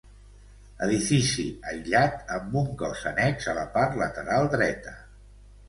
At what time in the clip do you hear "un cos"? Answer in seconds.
2.63-3.05